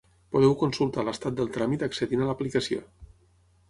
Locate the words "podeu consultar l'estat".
0.35-1.39